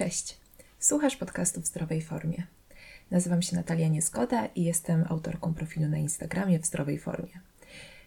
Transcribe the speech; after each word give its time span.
Cześć. 0.00 0.36
Słuchasz 0.78 1.16
podcastu 1.16 1.60
w 1.60 1.66
zdrowej 1.66 2.02
formie. 2.02 2.46
Nazywam 3.10 3.42
się 3.42 3.56
Natalia 3.56 3.88
Niezgoda 3.88 4.46
i 4.46 4.64
jestem 4.64 5.04
autorką 5.08 5.54
profilu 5.54 5.88
na 5.88 5.98
Instagramie 5.98 6.58
w 6.58 6.66
zdrowej 6.66 6.98
formie. 6.98 7.40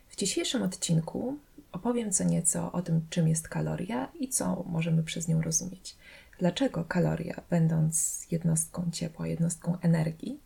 W 0.10 0.16
dzisiejszym 0.16 0.64
odcinku 0.64 1.38
opowiem 1.72 2.12
co 2.12 2.24
nieco 2.24 2.72
o 2.72 2.82
tym, 2.82 3.02
czym 3.10 3.28
jest 3.28 3.48
kaloria 3.48 4.12
i 4.20 4.28
co 4.28 4.64
możemy 4.68 5.04
przez 5.04 5.28
nią 5.28 5.42
rozumieć. 5.42 5.96
Dlaczego 6.40 6.84
kaloria, 6.84 7.42
będąc 7.50 8.26
jednostką 8.32 8.90
ciepła, 8.92 9.28
jednostką 9.28 9.78
energii, 9.82 10.40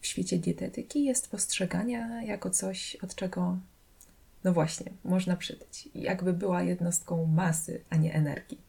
w 0.00 0.06
świecie 0.06 0.38
dietetyki 0.38 1.04
jest 1.04 1.30
postrzegana 1.30 2.22
jako 2.22 2.50
coś, 2.50 2.96
od 2.96 3.14
czego, 3.14 3.58
no 4.44 4.52
właśnie, 4.52 4.92
można 5.04 5.36
przytyć. 5.36 5.88
Jakby 5.94 6.32
była 6.32 6.62
jednostką 6.62 7.26
masy, 7.26 7.80
a 7.90 7.96
nie 7.96 8.14
energii. 8.14 8.67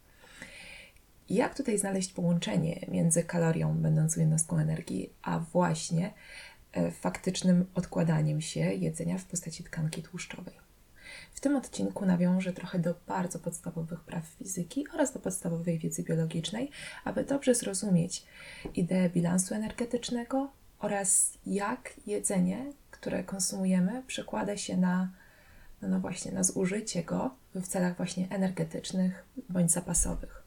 Jak 1.30 1.56
tutaj 1.56 1.78
znaleźć 1.78 2.14
połączenie 2.14 2.86
między 2.88 3.24
kalorią, 3.24 3.74
będącą 3.74 4.20
jednostką 4.20 4.58
energii, 4.58 5.14
a 5.22 5.40
właśnie 5.40 6.14
e, 6.72 6.92
faktycznym 6.92 7.66
odkładaniem 7.76 8.42
się 8.42 8.60
jedzenia 8.60 9.18
w 9.18 9.26
postaci 9.26 9.64
tkanki 9.64 10.04
tłuszczowej? 10.04 10.54
W 11.34 11.40
tym 11.40 11.56
odcinku 11.56 12.06
nawiążę 12.06 12.54
trochę 12.54 12.80
do 12.80 12.96
bardzo 13.08 13.40
podstawowych 13.40 14.00
praw 14.00 14.26
fizyki 14.26 14.86
oraz 14.94 15.14
do 15.14 15.20
podstawowej 15.20 15.80
wiedzy 15.80 16.04
biologicznej, 16.04 16.72
aby 17.04 17.24
dobrze 17.24 17.56
zrozumieć 17.56 18.26
ideę 18.76 19.10
bilansu 19.10 19.56
energetycznego 19.56 20.52
oraz 20.80 21.34
jak 21.46 21.94
jedzenie, 22.08 22.74
które 22.92 23.24
konsumujemy, 23.24 24.04
przekłada 24.08 24.58
się 24.58 24.78
na, 24.78 25.10
no 25.82 26.00
właśnie, 26.00 26.32
na 26.32 26.44
zużycie 26.44 27.04
go 27.04 27.36
w 27.56 27.68
celach 27.68 27.98
właśnie 27.98 28.28
energetycznych 28.30 29.26
bądź 29.50 29.72
zapasowych. 29.72 30.39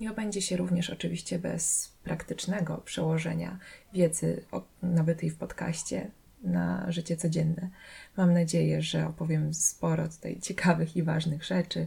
Nie 0.00 0.10
obędzie 0.10 0.42
się 0.42 0.56
również 0.56 0.90
oczywiście 0.90 1.38
bez 1.38 1.92
praktycznego 2.04 2.78
przełożenia 2.78 3.58
wiedzy 3.92 4.44
nabytej 4.82 5.30
w 5.30 5.36
podcaście 5.36 6.10
na 6.42 6.92
życie 6.92 7.16
codzienne. 7.16 7.68
Mam 8.16 8.32
nadzieję, 8.32 8.82
że 8.82 9.06
opowiem 9.06 9.54
sporo 9.54 10.08
tutaj 10.08 10.40
ciekawych 10.40 10.96
i 10.96 11.02
ważnych 11.02 11.44
rzeczy. 11.44 11.86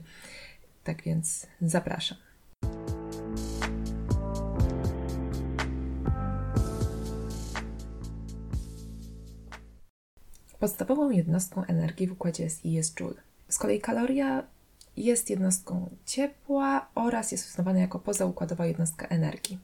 Tak 0.84 1.04
więc 1.04 1.48
zapraszam. 1.62 2.18
Podstawową 10.60 11.10
jednostką 11.10 11.64
energii 11.66 12.08
w 12.08 12.12
układzie 12.12 12.50
SI 12.50 12.72
jest 12.72 13.00
joule. 13.00 13.22
Z 13.50 13.58
kolei 13.58 13.82
kaloria 13.82 14.48
jest 14.98 15.30
jednostką 15.30 15.90
ciepła 16.06 16.88
oraz 16.96 17.32
jest 17.32 17.50
uznawana 17.50 17.80
jako 17.80 18.00
pozaukładowa 18.00 18.66
jednostka 18.66 19.08
energii. 19.08 19.60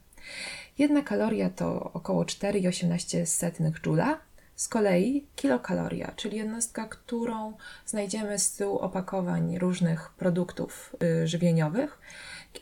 Jedna 0.77 1.01
kaloria 1.01 1.49
to 1.49 1.91
około 1.93 2.23
4,18 2.23 3.71
joula, 3.85 4.19
z 4.59 4.67
kolei 4.67 5.27
kilokaloria, 5.35 6.13
czyli 6.15 6.37
jednostka, 6.37 6.85
którą 6.85 7.53
znajdziemy 7.85 8.39
z 8.39 8.51
tyłu 8.55 8.79
opakowań 8.79 9.57
różnych 9.57 10.09
produktów 10.09 10.95
y, 11.03 11.27
żywieniowych. 11.27 11.99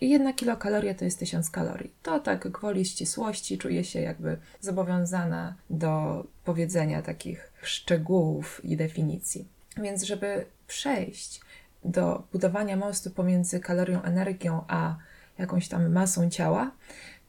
Jedna 0.02 0.34
kilokaloria 0.34 0.94
to 0.94 1.06
jest 1.06 1.20
1000 1.20 1.50
kalorii. 1.50 1.92
To 2.04 2.20
tak 2.20 2.48
gwoli 2.48 2.86
ścisłości 2.86 3.58
czuję 3.58 3.84
się 3.84 4.02
jakby 4.02 4.38
zobowiązana 4.62 5.56
do 5.70 6.24
powiedzenia 6.46 7.02
takich 7.02 7.52
szczegółów 7.62 8.66
i 8.66 8.78
definicji. 8.78 9.48
Więc 9.78 10.04
żeby 10.04 10.46
przejść 10.68 11.42
do 11.88 12.24
budowania 12.32 12.78
mostu 12.78 13.12
pomiędzy 13.12 13.60
kalorią, 13.60 14.02
energią 14.02 14.64
a 14.68 14.96
jakąś 15.38 15.68
tam 15.68 15.92
masą 15.92 16.30
ciała, 16.30 16.72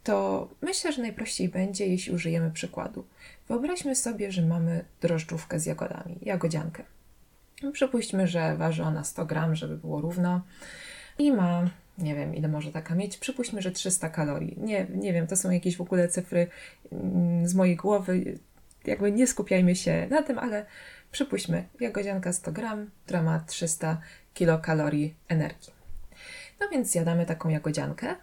to 0.04 0.48
myślę, 0.62 0.92
że 0.92 1.02
najprościej 1.02 1.48
będzie, 1.48 1.86
jeśli 1.86 2.12
użyjemy 2.12 2.50
przykładu. 2.50 3.04
Wyobraźmy 3.48 3.94
sobie, 3.94 4.32
że 4.32 4.42
mamy 4.42 4.84
drożdżówkę 5.00 5.60
z 5.60 5.66
jagodami, 5.66 6.18
jagodziankę. 6.22 6.84
Przypuśćmy, 7.72 8.26
że 8.26 8.56
waży 8.56 8.82
ona 8.82 9.04
100 9.04 9.26
gram, 9.26 9.54
żeby 9.54 9.76
było 9.76 10.00
równo 10.00 10.40
i 11.18 11.32
ma, 11.32 11.70
nie 11.98 12.14
wiem, 12.14 12.34
ile 12.34 12.48
może 12.48 12.72
taka 12.72 12.94
mieć. 12.94 13.18
Przypuśćmy, 13.18 13.62
że 13.62 13.70
300 13.70 14.08
kalorii. 14.08 14.54
Nie, 14.60 14.86
nie 14.94 15.12
wiem, 15.12 15.26
to 15.26 15.36
są 15.36 15.50
jakieś 15.50 15.76
w 15.76 15.80
ogóle 15.80 16.08
cyfry 16.08 16.46
mm, 16.92 17.48
z 17.48 17.54
mojej 17.54 17.76
głowy. 17.76 18.38
Jakby 18.84 19.12
nie 19.12 19.26
skupiajmy 19.26 19.76
się 19.76 20.06
na 20.10 20.22
tym, 20.22 20.38
ale 20.38 20.66
przypuśćmy, 21.10 21.68
jagodzianka 21.80 22.32
100 22.32 22.52
gram, 22.52 22.90
która 23.04 23.22
ma 23.22 23.40
300 23.40 24.00
kilokalorii 24.34 25.14
energii. 25.28 25.72
No 26.60 26.68
więc 26.68 26.90
zjadamy 26.90 27.26
taką 27.26 27.48
jagodziankę 27.48 28.14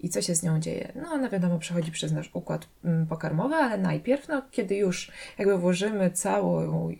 i 0.00 0.08
co 0.08 0.22
się 0.22 0.34
z 0.34 0.42
nią 0.42 0.60
dzieje? 0.60 0.92
No 0.94 1.12
ona 1.12 1.28
wiadomo 1.28 1.58
przechodzi 1.58 1.92
przez 1.92 2.12
nasz 2.12 2.30
układ 2.32 2.68
mm, 2.84 3.06
pokarmowy, 3.06 3.54
ale 3.54 3.78
najpierw, 3.78 4.28
no 4.28 4.42
kiedy 4.50 4.76
już 4.76 5.12
jakby 5.38 5.58
włożymy 5.58 6.10
całą 6.10 6.92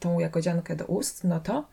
tą 0.00 0.18
jagodziankę 0.18 0.76
do 0.76 0.84
ust, 0.84 1.24
no 1.24 1.40
to 1.40 1.68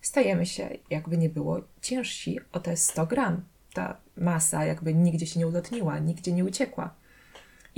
stajemy 0.00 0.46
się, 0.46 0.68
jakby 0.90 1.18
nie 1.18 1.28
było, 1.28 1.60
ciężsi 1.82 2.40
o 2.52 2.60
te 2.60 2.76
100 2.76 3.06
gram. 3.06 3.42
Ta 3.74 3.96
masa 4.16 4.64
jakby 4.64 4.94
nigdzie 4.94 5.26
się 5.26 5.40
nie 5.40 5.46
ulotniła, 5.46 5.98
nigdzie 5.98 6.32
nie 6.32 6.44
uciekła. 6.44 6.94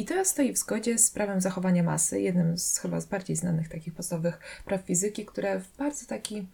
I 0.03 0.05
to 0.05 0.25
stoi 0.25 0.53
w 0.53 0.59
zgodzie 0.59 0.99
z 0.99 1.11
prawem 1.11 1.41
zachowania 1.41 1.83
masy, 1.83 2.21
jednym 2.21 2.59
z 2.59 2.79
chyba 2.79 3.01
z 3.01 3.07
bardziej 3.07 3.37
znanych 3.37 3.69
takich 3.69 3.95
podstawowych 3.95 4.41
praw 4.65 4.81
fizyki, 4.81 5.27
które 5.27 5.61
w 5.61 5.77
bardzo 5.77 6.07
taki 6.07 6.47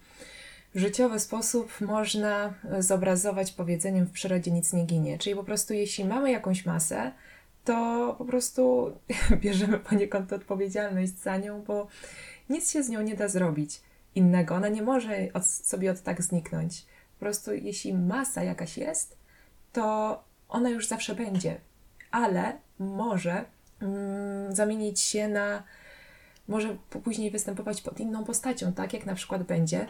życiowy 0.74 1.20
sposób 1.20 1.80
można 1.80 2.54
zobrazować 2.78 3.52
powiedzeniem 3.52 4.06
w 4.06 4.10
przyrodzie 4.10 4.50
nic 4.50 4.72
nie 4.72 4.84
ginie. 4.84 5.18
Czyli 5.18 5.36
po 5.36 5.44
prostu 5.44 5.74
jeśli 5.74 6.04
mamy 6.04 6.30
jakąś 6.30 6.66
masę, 6.66 7.12
to 7.64 8.14
po 8.18 8.24
prostu 8.24 8.92
bierzemy 9.42 9.78
poniekąd 9.78 10.32
odpowiedzialność 10.32 11.18
za 11.18 11.36
nią, 11.36 11.62
bo 11.62 11.86
nic 12.50 12.70
się 12.70 12.82
z 12.82 12.88
nią 12.88 13.02
nie 13.02 13.14
da 13.14 13.28
zrobić 13.28 13.80
innego. 14.14 14.54
Ona 14.54 14.68
nie 14.68 14.82
może 14.82 15.28
od, 15.34 15.46
sobie 15.46 15.90
od 15.90 16.02
tak 16.02 16.22
zniknąć. 16.22 16.86
Po 17.14 17.20
prostu 17.20 17.54
jeśli 17.54 17.94
masa 17.94 18.42
jakaś 18.42 18.78
jest, 18.78 19.16
to 19.72 20.24
ona 20.48 20.70
już 20.70 20.86
zawsze 20.86 21.14
będzie, 21.14 21.60
ale 22.10 22.67
może 22.78 23.44
mm, 23.82 24.54
zamienić 24.54 25.00
się 25.00 25.28
na, 25.28 25.62
może 26.48 26.76
później 27.04 27.30
występować 27.30 27.82
pod 27.82 28.00
inną 28.00 28.24
postacią, 28.24 28.72
tak 28.72 28.92
jak 28.92 29.06
na 29.06 29.14
przykład 29.14 29.42
będzie 29.42 29.86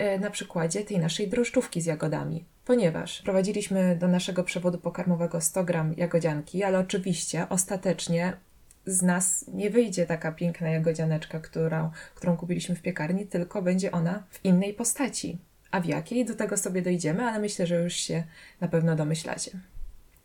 E, 0.00 0.18
na 0.18 0.30
przykładzie 0.30 0.84
tej 0.84 0.98
naszej 0.98 1.28
drożdżówki 1.28 1.80
z 1.80 1.86
jagodami, 1.86 2.44
ponieważ 2.64 3.22
prowadziliśmy 3.22 3.96
do 3.96 4.08
naszego 4.08 4.44
przewodu 4.44 4.78
pokarmowego 4.78 5.40
100 5.40 5.64
gram 5.64 5.94
jagodzianki, 5.96 6.62
ale 6.62 6.78
oczywiście 6.78 7.46
ostatecznie 7.48 8.32
z 8.86 9.02
nas 9.02 9.44
nie 9.48 9.70
wyjdzie 9.70 10.06
taka 10.06 10.32
piękna 10.32 10.68
jagodzianeczka, 10.68 11.40
którą, 11.40 11.90
którą 12.14 12.36
kupiliśmy 12.36 12.74
w 12.74 12.82
piekarni, 12.82 13.26
tylko 13.26 13.62
będzie 13.62 13.92
ona 13.92 14.22
w 14.30 14.44
innej 14.44 14.74
postaci. 14.74 15.38
A 15.70 15.80
w 15.80 15.86
jakiej? 15.86 16.24
Do 16.24 16.34
tego 16.34 16.56
sobie 16.56 16.82
dojdziemy, 16.82 17.24
ale 17.24 17.38
myślę, 17.38 17.66
że 17.66 17.82
już 17.82 17.94
się 17.94 18.24
na 18.60 18.68
pewno 18.68 18.96
domyślacie. 18.96 19.50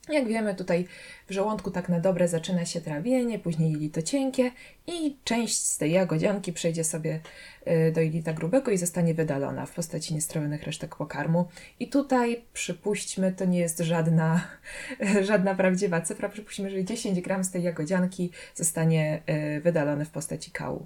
Jak 0.09 0.27
wiemy, 0.27 0.55
tutaj 0.55 0.87
w 1.27 1.31
żołądku 1.31 1.71
tak 1.71 1.89
na 1.89 1.99
dobre 1.99 2.27
zaczyna 2.27 2.65
się 2.65 2.81
trawienie, 2.81 3.39
później 3.39 3.71
jelito 3.71 4.01
cienkie 4.01 4.51
i 4.87 5.17
część 5.23 5.59
z 5.59 5.77
tej 5.77 5.91
jagodzianki 5.91 6.53
przejdzie 6.53 6.83
sobie 6.83 7.19
y, 7.67 7.91
do 7.91 8.01
jelita 8.01 8.33
grubego 8.33 8.71
i 8.71 8.77
zostanie 8.77 9.13
wydalona 9.13 9.65
w 9.65 9.71
postaci 9.71 10.13
niestrawionych 10.13 10.63
resztek 10.63 10.95
pokarmu. 10.95 11.47
I 11.79 11.89
tutaj 11.89 12.43
przypuśćmy, 12.53 13.31
to 13.31 13.45
nie 13.45 13.59
jest 13.59 13.79
żadna, 13.79 14.47
żadna 15.29 15.55
prawdziwa 15.55 16.01
cyfra, 16.01 16.29
przypuśćmy, 16.29 16.69
że 16.69 16.83
10 16.83 17.21
gram 17.21 17.43
z 17.43 17.51
tej 17.51 17.63
jagodzianki 17.63 18.31
zostanie 18.55 19.21
y, 19.57 19.61
wydalone 19.61 20.05
w 20.05 20.09
postaci 20.09 20.51
kału. 20.51 20.85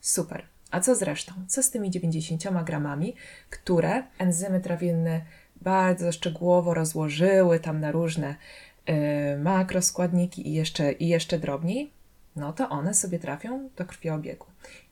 Super. 0.00 0.46
A 0.70 0.80
co 0.80 0.94
z 0.94 1.02
resztą? 1.02 1.32
Co 1.48 1.62
z 1.62 1.70
tymi 1.70 1.90
90 1.90 2.42
gramami, 2.64 3.14
które 3.50 4.02
enzymy 4.18 4.60
trawienne 4.60 5.20
bardzo 5.62 6.12
szczegółowo 6.12 6.74
rozłożyły 6.74 7.60
tam 7.60 7.80
na 7.80 7.92
różne 7.92 8.34
y, 8.88 9.38
makroskładniki 9.38 10.48
i 10.48 10.52
jeszcze, 10.52 10.92
i 10.92 11.08
jeszcze 11.08 11.38
drobniej, 11.38 11.90
no 12.36 12.52
to 12.52 12.68
one 12.68 12.94
sobie 12.94 13.18
trafią 13.18 13.68
do 13.76 13.84
krwiobiegu. 13.84 14.46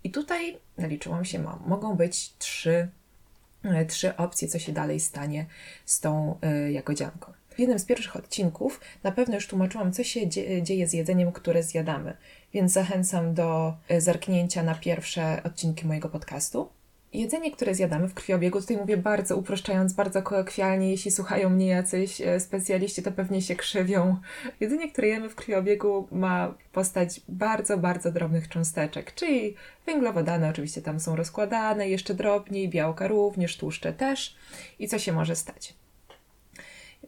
I 0.05 0.11
tutaj 0.11 0.59
naliczyłam 0.79 1.25
się, 1.25 1.45
mogą 1.67 1.97
być 1.97 2.33
trzy, 2.39 2.89
y, 3.65 3.87
trzy 3.87 4.17
opcje, 4.17 4.49
co 4.49 4.59
się 4.59 4.73
dalej 4.73 5.01
stanie 5.01 5.47
z 5.85 6.01
tą 6.01 6.39
y, 6.67 6.73
jagodzianką. 6.73 7.33
W 7.51 7.59
jednym 7.59 7.79
z 7.79 7.85
pierwszych 7.85 8.17
odcinków 8.17 8.81
na 9.03 9.13
pewno 9.13 9.35
już 9.35 9.47
tłumaczyłam, 9.47 9.93
co 9.93 10.05
się 10.05 10.29
dzieje 10.63 10.89
z 10.89 10.93
jedzeniem, 10.93 11.33
które 11.33 11.63
zjadamy, 11.63 12.17
więc 12.53 12.73
zachęcam 12.73 13.35
do 13.35 13.77
y, 13.91 14.01
zerknięcia 14.01 14.63
na 14.63 14.75
pierwsze 14.75 15.43
odcinki 15.45 15.87
mojego 15.87 16.09
podcastu. 16.09 16.69
Jedzenie, 17.13 17.51
które 17.51 17.75
zjadamy 17.75 18.09
w 18.09 18.15
krwiobiegu, 18.15 18.61
tutaj 18.61 18.77
mówię 18.77 18.97
bardzo 18.97 19.37
uproszczając, 19.37 19.93
bardzo 19.93 20.23
kolokwialnie, 20.23 20.91
jeśli 20.91 21.11
słuchają 21.11 21.51
mnie 21.51 21.67
jacyś 21.67 22.21
e, 22.21 22.41
specjaliści, 22.41 23.03
to 23.03 23.13
pewnie 23.13 23.43
się 23.43 23.57
krzywią. 23.57 24.17
Jedzenie, 24.61 24.93
które 24.93 25.09
jemy 25.09 25.29
w 25.29 25.35
krwiobiegu 25.35 26.09
ma 26.13 26.55
postać 26.73 27.21
bardzo, 27.29 27.79
bardzo 27.79 28.13
drobnych 28.13 28.49
cząsteczek, 28.49 29.15
czyli 29.15 29.55
węglowodany 29.87 30.49
oczywiście 30.49 30.83
tam 30.83 31.01
są 31.01 31.17
rozkładane, 31.17 31.89
jeszcze 31.89 32.15
drobniej, 32.15 32.69
białka 32.69 33.09
również, 33.09 33.57
tłuszcze 33.57 33.93
też. 33.93 34.37
I 34.79 34.89
co 34.89 34.99
się 34.99 35.13
może 35.13 35.37
stać? 35.37 35.75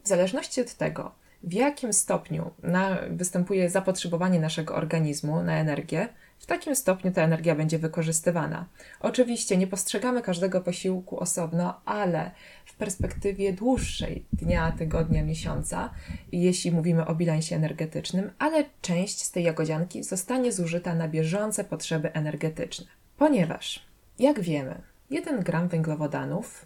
W 0.03 0.07
zależności 0.07 0.61
od 0.61 0.73
tego, 0.73 1.11
w 1.43 1.53
jakim 1.53 1.93
stopniu 1.93 2.51
na, 2.63 2.97
występuje 3.09 3.69
zapotrzebowanie 3.69 4.39
naszego 4.39 4.75
organizmu 4.75 5.43
na 5.43 5.57
energię, 5.57 6.09
w 6.43 6.45
takim 6.45 6.75
stopniu 6.75 7.11
ta 7.11 7.21
energia 7.21 7.55
będzie 7.55 7.79
wykorzystywana. 7.79 8.65
Oczywiście 8.99 9.57
nie 9.57 9.67
postrzegamy 9.67 10.21
każdego 10.21 10.61
posiłku 10.61 11.19
osobno, 11.19 11.81
ale 11.85 12.31
w 12.65 12.75
perspektywie 12.75 13.53
dłuższej 13.53 14.25
dnia, 14.33 14.71
tygodnia, 14.71 15.23
miesiąca, 15.23 15.89
jeśli 16.31 16.71
mówimy 16.71 17.05
o 17.05 17.15
bilansie 17.15 17.55
energetycznym, 17.55 18.31
ale 18.39 18.65
część 18.81 19.23
z 19.23 19.31
tej 19.31 19.43
jagodzianki 19.43 20.03
zostanie 20.03 20.51
zużyta 20.51 20.95
na 20.95 21.07
bieżące 21.07 21.63
potrzeby 21.63 22.13
energetyczne. 22.13 22.85
Ponieważ, 23.17 23.85
jak 24.19 24.39
wiemy, 24.39 24.81
1 25.09 25.39
gram 25.39 25.67
węglowodanów 25.67 26.65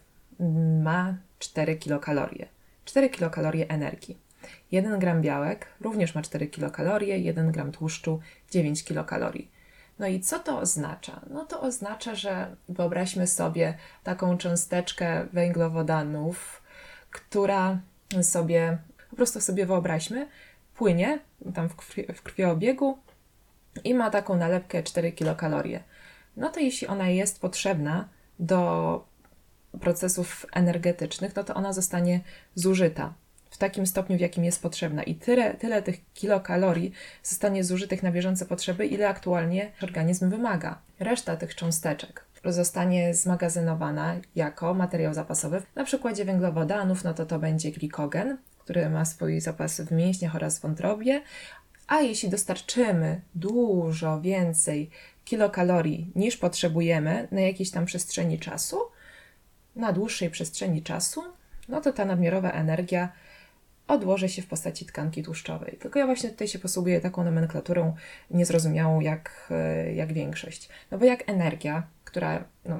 ma 0.82 1.16
4 1.38 1.76
kilokalorie. 1.76 2.46
4 2.84 3.10
kilokalorie 3.10 3.68
energii. 3.68 4.18
1 4.72 4.98
gram 4.98 5.22
białek 5.22 5.66
również 5.80 6.14
ma 6.14 6.22
4 6.22 6.46
kilokalorie, 6.46 7.18
1 7.18 7.52
gram 7.52 7.72
tłuszczu 7.72 8.20
9 8.50 8.84
kilokalorii. 8.84 9.57
No 9.98 10.06
i 10.06 10.20
co 10.20 10.38
to 10.38 10.58
oznacza? 10.58 11.20
No 11.30 11.44
to 11.44 11.60
oznacza, 11.60 12.14
że 12.14 12.56
wyobraźmy 12.68 13.26
sobie 13.26 13.74
taką 14.04 14.38
cząsteczkę 14.38 15.26
węglowodanów, 15.32 16.62
która 17.10 17.80
sobie, 18.22 18.78
po 19.10 19.16
prostu 19.16 19.40
sobie 19.40 19.66
wyobraźmy, 19.66 20.28
płynie 20.74 21.18
tam 21.54 21.68
w, 21.68 21.76
krwi, 21.76 22.06
w 22.14 22.22
krwiobiegu 22.22 22.98
i 23.84 23.94
ma 23.94 24.10
taką 24.10 24.36
nalepkę 24.36 24.82
4 24.82 25.12
kilokalorie. 25.12 25.82
No 26.36 26.48
to 26.48 26.60
jeśli 26.60 26.86
ona 26.86 27.08
jest 27.08 27.40
potrzebna 27.40 28.08
do 28.38 29.04
procesów 29.80 30.46
energetycznych, 30.52 31.36
no 31.36 31.44
to 31.44 31.54
ona 31.54 31.72
zostanie 31.72 32.20
zużyta 32.54 33.14
w 33.58 33.60
takim 33.60 33.86
stopniu, 33.86 34.16
w 34.16 34.20
jakim 34.20 34.44
jest 34.44 34.62
potrzebna. 34.62 35.02
I 35.02 35.14
tyle, 35.14 35.54
tyle 35.54 35.82
tych 35.82 36.12
kilokalorii 36.14 36.92
zostanie 37.22 37.64
zużytych 37.64 38.02
na 38.02 38.12
bieżące 38.12 38.46
potrzeby, 38.46 38.86
ile 38.86 39.08
aktualnie 39.08 39.72
organizm 39.82 40.30
wymaga. 40.30 40.78
Reszta 41.00 41.36
tych 41.36 41.54
cząsteczek 41.54 42.24
zostanie 42.44 43.14
zmagazynowana 43.14 44.16
jako 44.36 44.74
materiał 44.74 45.14
zapasowy. 45.14 45.62
Na 45.74 45.84
przykładzie 45.84 46.24
węglowodanów, 46.24 47.04
no 47.04 47.14
to 47.14 47.26
to 47.26 47.38
będzie 47.38 47.70
glikogen, 47.70 48.36
który 48.58 48.90
ma 48.90 49.04
swój 49.04 49.40
zapas 49.40 49.80
w 49.80 49.92
mięśniach 49.92 50.36
oraz 50.36 50.58
w 50.58 50.62
wątrobie, 50.62 51.22
a 51.86 52.00
jeśli 52.00 52.28
dostarczymy 52.28 53.20
dużo 53.34 54.20
więcej 54.20 54.90
kilokalorii 55.24 56.12
niż 56.14 56.36
potrzebujemy 56.36 57.28
na 57.30 57.40
jakiejś 57.40 57.70
tam 57.70 57.84
przestrzeni 57.86 58.38
czasu, 58.38 58.78
na 59.76 59.92
dłuższej 59.92 60.30
przestrzeni 60.30 60.82
czasu, 60.82 61.22
no 61.68 61.80
to 61.80 61.92
ta 61.92 62.04
nadmiarowa 62.04 62.50
energia 62.50 63.12
odłoży 63.88 64.28
się 64.28 64.42
w 64.42 64.46
postaci 64.46 64.86
tkanki 64.86 65.22
tłuszczowej. 65.22 65.76
Tylko 65.80 65.98
ja 65.98 66.06
właśnie 66.06 66.30
tutaj 66.30 66.48
się 66.48 66.58
posługuję 66.58 67.00
taką 67.00 67.24
nomenklaturą 67.24 67.94
niezrozumiałą 68.30 69.00
jak, 69.00 69.48
e, 69.50 69.94
jak 69.94 70.12
większość. 70.12 70.68
No 70.90 70.98
bo 70.98 71.04
jak 71.04 71.28
energia, 71.28 71.86
która 72.04 72.44
no, 72.64 72.78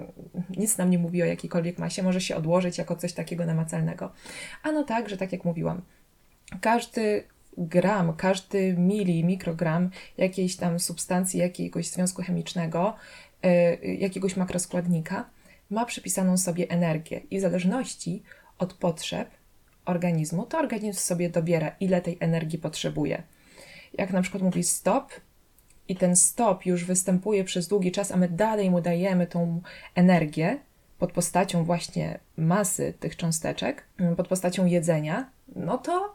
nic 0.50 0.78
nam 0.78 0.90
nie 0.90 0.99
mówi 0.99 1.22
o 1.22 1.26
jakiejkolwiek 1.26 1.78
masie, 1.78 2.02
może 2.02 2.20
się 2.20 2.37
odłożyć 2.37 2.78
jako 2.78 2.96
coś 2.96 3.12
takiego 3.12 3.46
namacalnego. 3.46 4.12
A 4.62 4.72
no 4.72 4.84
tak, 4.84 5.08
że 5.08 5.16
tak 5.16 5.32
jak 5.32 5.44
mówiłam, 5.44 5.82
każdy 6.60 7.25
gram, 7.58 8.16
każdy 8.16 8.75
mili, 8.76 9.25
mikrogram 9.25 9.90
jakiejś 10.19 10.56
tam 10.56 10.81
substancji, 10.81 11.40
jakiegoś 11.40 11.87
związku 11.90 12.22
chemicznego, 12.22 12.96
yy, 13.43 13.94
jakiegoś 13.94 14.37
makroskładnika 14.37 15.31
ma 15.70 15.84
przypisaną 15.84 16.37
sobie 16.37 16.70
energię 16.70 17.20
i 17.31 17.38
w 17.38 17.40
zależności 17.40 18.22
od 18.58 18.75
potrzeb 18.75 19.38
organizmu, 19.88 20.46
to 20.46 20.58
organizm 20.58 20.99
sobie 20.99 21.31
dobiera, 21.31 21.76
ile 21.81 22.00
tej 22.00 22.17
energii 22.20 22.58
potrzebuje. 22.58 23.23
Jak 23.94 24.11
na 24.11 24.23
przykład 24.23 24.43
mówi 24.43 24.64
stop, 24.64 25.12
i 25.88 25.96
ten 25.96 26.17
stop 26.17 26.67
już 26.67 26.85
występuje 26.85 27.44
przez 27.44 27.69
długi 27.69 27.93
czas, 27.93 28.12
a 28.12 28.17
my 28.17 28.29
dalej 28.29 28.70
mu 28.70 28.81
dajemy 28.81 29.26
tą 29.26 29.61
energię 29.94 30.58
pod 30.99 31.12
postacią 31.12 31.64
właśnie 31.64 32.19
masy 32.37 32.94
tych 33.00 33.17
cząsteczek, 33.17 33.85
pod 34.17 34.29
postacią 34.29 34.67
jedzenia, 34.67 35.31
no 35.56 35.79
to 35.79 36.14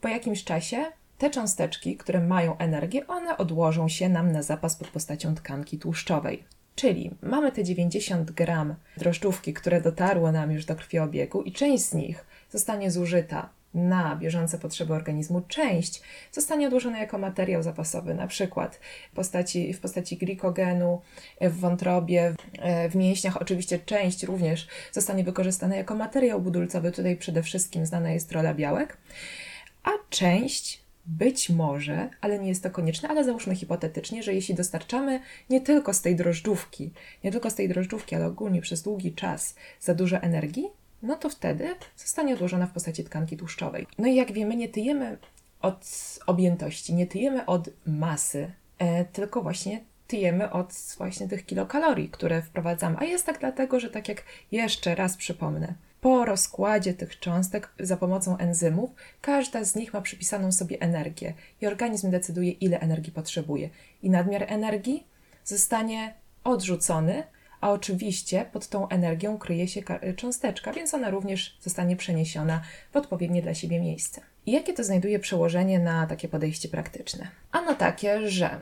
po 0.00 0.08
jakimś 0.08 0.44
czasie 0.44 0.84
te 1.18 1.30
cząsteczki, 1.30 1.96
które 1.96 2.20
mają 2.20 2.58
energię, 2.58 3.06
one 3.06 3.36
odłożą 3.36 3.88
się 3.88 4.08
nam 4.08 4.32
na 4.32 4.42
zapas 4.42 4.76
pod 4.76 4.88
postacią 4.88 5.34
tkanki 5.34 5.78
tłuszczowej. 5.78 6.44
Czyli 6.74 7.10
mamy 7.22 7.52
te 7.52 7.64
90 7.64 8.30
gram 8.30 8.74
drożdżówki, 8.96 9.54
które 9.54 9.80
dotarło 9.80 10.32
nam 10.32 10.52
już 10.52 10.64
do 10.64 10.76
krwiobiegu 10.76 11.42
i 11.42 11.52
część 11.52 11.84
z 11.84 11.94
nich 11.94 12.24
zostanie 12.54 12.90
zużyta 12.90 13.48
na 13.74 14.16
bieżące 14.16 14.58
potrzeby 14.58 14.94
organizmu, 14.94 15.40
część 15.48 16.02
zostanie 16.32 16.66
odłożona 16.66 16.98
jako 16.98 17.18
materiał 17.18 17.62
zapasowy, 17.62 18.14
na 18.14 18.26
przykład 18.26 18.80
w 19.12 19.14
postaci, 19.14 19.72
w 19.72 19.80
postaci 19.80 20.16
glikogenu, 20.16 21.00
w 21.40 21.60
wątrobie, 21.60 22.34
w 22.90 22.94
mięśniach. 22.94 23.42
Oczywiście 23.42 23.78
część 23.78 24.22
również 24.22 24.68
zostanie 24.92 25.24
wykorzystana 25.24 25.76
jako 25.76 25.94
materiał 25.94 26.40
budulcowy. 26.40 26.92
Tutaj 26.92 27.16
przede 27.16 27.42
wszystkim 27.42 27.86
znana 27.86 28.10
jest 28.10 28.32
rola 28.32 28.54
białek, 28.54 28.96
a 29.82 29.90
część 30.10 30.84
być 31.06 31.50
może, 31.50 32.08
ale 32.20 32.38
nie 32.38 32.48
jest 32.48 32.62
to 32.62 32.70
konieczne, 32.70 33.08
ale 33.08 33.24
załóżmy 33.24 33.54
hipotetycznie, 33.54 34.22
że 34.22 34.34
jeśli 34.34 34.54
dostarczamy 34.54 35.20
nie 35.50 35.60
tylko 35.60 35.94
z 35.94 36.00
tej 36.00 36.16
drożdżówki, 36.16 36.92
nie 37.24 37.32
tylko 37.32 37.50
z 37.50 37.54
tej 37.54 37.68
drożdżówki, 37.68 38.14
ale 38.14 38.26
ogólnie 38.26 38.60
przez 38.60 38.82
długi 38.82 39.12
czas 39.12 39.54
za 39.80 39.94
dużo 39.94 40.16
energii, 40.16 40.70
no 41.04 41.16
to 41.16 41.28
wtedy 41.28 41.74
zostanie 41.96 42.34
odłożona 42.34 42.66
w 42.66 42.72
postaci 42.72 43.04
tkanki 43.04 43.36
tłuszczowej. 43.36 43.86
No 43.98 44.08
i 44.08 44.14
jak 44.14 44.32
wiemy, 44.32 44.56
nie 44.56 44.68
tyjemy 44.68 45.18
od 45.60 45.86
objętości, 46.26 46.94
nie 46.94 47.06
tyjemy 47.06 47.46
od 47.46 47.70
masy, 47.86 48.50
e, 48.78 49.04
tylko 49.04 49.42
właśnie 49.42 49.80
tyjemy 50.06 50.50
od 50.50 50.72
właśnie 50.98 51.28
tych 51.28 51.46
kilokalorii, 51.46 52.08
które 52.08 52.42
wprowadzamy. 52.42 52.96
A 53.00 53.04
jest 53.04 53.26
tak 53.26 53.40
dlatego, 53.40 53.80
że 53.80 53.90
tak 53.90 54.08
jak 54.08 54.22
jeszcze 54.52 54.94
raz 54.94 55.16
przypomnę, 55.16 55.74
po 56.00 56.24
rozkładzie 56.24 56.94
tych 56.94 57.18
cząstek 57.18 57.72
za 57.80 57.96
pomocą 57.96 58.38
enzymów, 58.38 58.90
każda 59.20 59.64
z 59.64 59.74
nich 59.74 59.94
ma 59.94 60.00
przypisaną 60.00 60.52
sobie 60.52 60.80
energię 60.80 61.34
i 61.60 61.66
organizm 61.66 62.10
decyduje, 62.10 62.50
ile 62.50 62.80
energii 62.80 63.12
potrzebuje. 63.12 63.70
I 64.02 64.10
nadmiar 64.10 64.44
energii 64.48 65.06
zostanie 65.44 66.14
odrzucony, 66.44 67.22
a 67.64 67.70
oczywiście 67.70 68.46
pod 68.52 68.68
tą 68.68 68.88
energią 68.88 69.38
kryje 69.38 69.68
się 69.68 69.82
cząsteczka, 70.16 70.72
więc 70.72 70.94
ona 70.94 71.10
również 71.10 71.58
zostanie 71.60 71.96
przeniesiona 71.96 72.62
w 72.92 72.96
odpowiednie 72.96 73.42
dla 73.42 73.54
siebie 73.54 73.80
miejsce. 73.80 74.20
I 74.46 74.52
jakie 74.52 74.72
to 74.72 74.84
znajduje 74.84 75.18
przełożenie 75.18 75.78
na 75.78 76.06
takie 76.06 76.28
podejście 76.28 76.68
praktyczne? 76.68 77.28
Ano 77.52 77.74
takie, 77.74 78.28
że 78.30 78.46
e, 78.46 78.58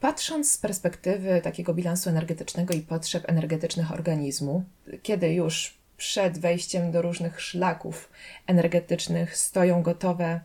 Patrząc 0.00 0.52
z 0.52 0.58
perspektywy 0.58 1.40
takiego 1.42 1.74
bilansu 1.74 2.10
energetycznego 2.10 2.74
i 2.74 2.80
potrzeb 2.80 3.24
energetycznych 3.26 3.92
organizmu, 3.92 4.64
kiedy 5.02 5.32
już 5.32 5.78
przed 5.96 6.38
wejściem 6.38 6.92
do 6.92 7.02
różnych 7.02 7.40
szlaków 7.40 8.10
energetycznych 8.46 9.36
stoją 9.36 9.82
gotowe, 9.82 10.40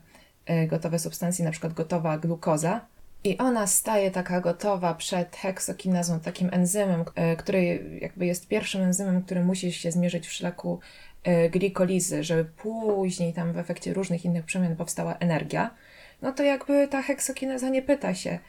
e, 0.46 0.68
gotowe 0.68 1.00
substancje, 1.00 1.46
na 1.46 1.52
przykład 1.52 1.74
gotowa 1.74 2.18
glukoza, 2.18 2.86
i 3.24 3.38
ona 3.38 3.68
staje 3.68 4.12
taka 4.12 4.42
gotowa 4.42 4.94
przed 4.94 5.36
heksokinazą, 5.36 6.20
takim 6.20 6.50
enzymem, 6.51 7.06
e, 7.15 7.36
który 7.36 7.63
jakby 8.01 8.25
jest 8.25 8.48
pierwszym 8.48 8.82
enzymem, 8.82 9.24
który 9.24 9.44
musi 9.44 9.74
się 9.74 9.92
zmierzyć 9.92 10.27
w 10.27 10.32
szlaku 10.32 10.80
e, 11.24 11.50
glikolizy, 11.50 12.24
żeby 12.24 12.46
później 12.46 13.34
tam 13.34 13.53
w 13.53 13.58
efekcie 13.58 13.94
różnych 13.94 14.25
innych 14.25 14.46
przemian 14.46 14.75
powstała 14.75 15.18
energia, 15.18 15.75
no 16.22 16.32
to 16.32 16.44
jakby 16.44 16.88
ta 16.88 17.01
heksokinaza 17.01 17.70
nie 17.70 17.82
pyta 17.82 18.15
się, 18.15 18.39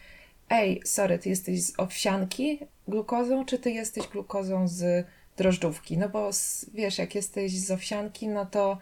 ej, 0.50 0.83
sorry, 0.85 1.19
ty 1.19 1.28
jesteś 1.28 1.62
z 1.62 1.81
owsianki 1.81 2.59
glukozą, 2.88 3.45
czy 3.45 3.59
ty 3.59 3.71
jesteś 3.71 4.09
glukozą 4.09 4.69
z 4.69 5.07
drożdżówki, 5.37 5.99
no 5.99 6.09
bo 6.09 6.31
wiesz, 6.75 6.99
jak 6.99 7.14
jesteś 7.14 7.61
z 7.61 7.71
owsianki, 7.71 8.28
no 8.28 8.47
to, 8.47 8.78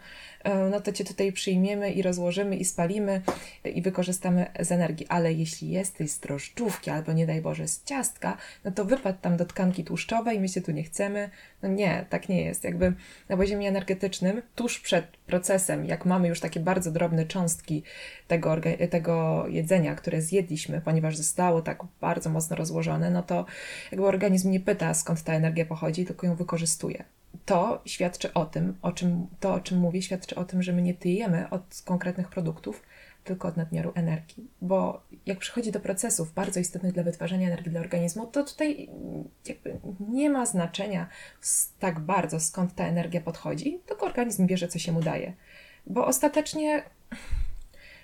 no 0.71 0.81
to 0.81 0.91
cię 0.91 1.05
tutaj 1.05 1.31
przyjmiemy 1.31 1.91
i 1.91 2.01
rozłożymy 2.01 2.55
i 2.55 2.65
spalimy 2.65 3.21
i 3.75 3.81
wykorzystamy 3.81 4.45
z 4.59 4.71
energii, 4.71 5.07
ale 5.09 5.33
jeśli 5.33 5.69
jesteś 5.69 6.11
z 6.11 6.19
drożdżówki 6.19 6.89
albo 6.89 7.13
nie 7.13 7.27
daj 7.27 7.41
Boże 7.41 7.67
z 7.67 7.83
ciastka, 7.83 8.37
no 8.65 8.71
to 8.71 8.85
wypadł 8.85 9.17
tam 9.21 9.37
do 9.37 9.45
tkanki 9.45 9.83
tłuszczowej, 9.83 10.39
my 10.39 10.49
się 10.49 10.61
tu 10.61 10.71
nie 10.71 10.83
chcemy, 10.83 11.29
no 11.61 11.69
nie, 11.69 12.05
tak 12.09 12.29
nie 12.29 12.41
jest, 12.41 12.63
jakby 12.63 12.93
na 13.29 13.37
poziomie 13.37 13.69
energetycznym, 13.69 14.41
tuż 14.55 14.79
przed 14.79 15.05
procesem, 15.27 15.85
jak 15.85 16.05
mamy 16.05 16.27
już 16.27 16.39
takie 16.39 16.59
bardzo 16.59 16.91
drobne 16.91 17.25
cząstki 17.25 17.83
tego, 18.27 18.55
tego 18.89 19.45
jedzenia, 19.47 19.95
które 19.95 20.21
zjedliśmy, 20.21 20.81
ponieważ 20.81 21.17
zostało 21.17 21.61
tak 21.61 21.83
bardzo 22.01 22.29
mocno 22.29 22.55
rozłożone, 22.55 23.09
no 23.09 23.23
to 23.23 23.45
jakby 23.91 24.07
organizm 24.07 24.51
nie 24.51 24.59
pyta 24.59 24.93
skąd 24.93 25.23
ta 25.23 25.33
energia 25.33 25.65
pochodzi, 25.65 26.05
tylko 26.05 26.27
ją 26.27 26.35
wykorzystuje. 26.35 27.03
To 27.45 27.81
świadczy 27.85 28.33
o 28.33 28.45
tym, 28.45 28.77
o 28.81 28.91
czym, 28.91 29.27
to 29.39 29.53
o 29.53 29.59
czym 29.59 29.77
mówię, 29.77 30.01
świadczy 30.01 30.35
o 30.35 30.45
tym, 30.45 30.63
że 30.63 30.73
my 30.73 30.81
nie 30.81 30.93
tyjemy 30.93 31.49
od 31.49 31.81
konkretnych 31.85 32.29
produktów, 32.29 32.83
tylko 33.23 33.47
od 33.47 33.57
nadmiaru 33.57 33.91
energii. 33.95 34.47
Bo 34.61 35.03
jak 35.25 35.39
przychodzi 35.39 35.71
do 35.71 35.79
procesów 35.79 36.33
bardzo 36.33 36.59
istotnych 36.59 36.93
dla 36.93 37.03
wytwarzania 37.03 37.47
energii 37.47 37.71
dla 37.71 37.81
organizmu, 37.81 38.27
to 38.27 38.43
tutaj 38.43 38.89
jakby 39.45 39.79
nie 40.09 40.29
ma 40.29 40.45
znaczenia 40.45 41.07
tak 41.79 41.99
bardzo 41.99 42.39
skąd 42.39 42.75
ta 42.75 42.85
energia 42.85 43.21
podchodzi, 43.21 43.79
tylko 43.85 44.05
organizm 44.05 44.47
bierze, 44.47 44.67
co 44.67 44.79
się 44.79 44.91
mu 44.91 45.01
daje. 45.01 45.33
Bo 45.87 46.07
ostatecznie 46.07 46.83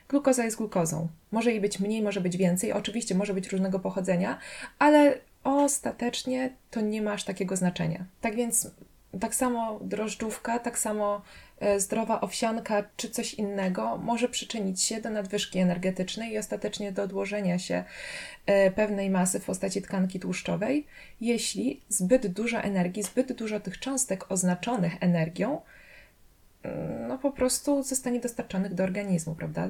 glukoza 0.09 0.43
jest 0.43 0.57
glukozą. 0.57 1.07
Może 1.31 1.51
jej 1.51 1.61
być 1.61 1.79
mniej, 1.79 2.01
może 2.01 2.21
być 2.21 2.37
więcej. 2.37 2.71
Oczywiście 2.71 3.15
może 3.15 3.33
być 3.33 3.49
różnego 3.49 3.79
pochodzenia, 3.79 4.37
ale 4.79 5.17
ostatecznie 5.43 6.53
to 6.71 6.81
nie 6.81 7.01
ma 7.01 7.11
aż 7.11 7.23
takiego 7.23 7.55
znaczenia. 7.55 8.05
Tak 8.21 8.35
więc 8.35 8.71
tak 9.19 9.35
samo 9.35 9.79
drożdżówka, 9.81 10.59
tak 10.59 10.79
samo 10.79 11.21
e, 11.59 11.79
zdrowa 11.79 12.21
owsianka 12.21 12.83
czy 12.97 13.09
coś 13.09 13.33
innego 13.33 13.97
może 13.97 14.29
przyczynić 14.29 14.81
się 14.81 15.01
do 15.01 15.09
nadwyżki 15.09 15.59
energetycznej 15.59 16.33
i 16.33 16.37
ostatecznie 16.37 16.91
do 16.91 17.03
odłożenia 17.03 17.59
się 17.59 17.83
e, 18.45 18.71
pewnej 18.71 19.09
masy 19.09 19.39
w 19.39 19.45
postaci 19.45 19.81
tkanki 19.81 20.19
tłuszczowej, 20.19 20.87
jeśli 21.21 21.81
zbyt 21.89 22.27
dużo 22.27 22.57
energii, 22.57 23.03
zbyt 23.03 23.33
dużo 23.33 23.59
tych 23.59 23.79
cząstek 23.79 24.31
oznaczonych 24.31 24.93
energią, 24.99 25.61
mm, 26.63 27.07
no 27.07 27.17
po 27.17 27.31
prostu 27.31 27.83
zostanie 27.83 28.19
dostarczonych 28.19 28.73
do 28.73 28.83
organizmu, 28.83 29.35
prawda? 29.35 29.67